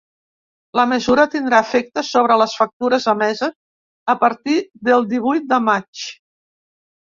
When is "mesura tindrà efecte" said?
0.93-2.03